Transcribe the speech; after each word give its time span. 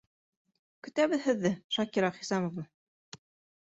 Көтәбеҙ 0.87 1.23
һеҙҙе, 1.27 1.53
Шакира 1.79 2.13
Хисамовна! 2.19 2.71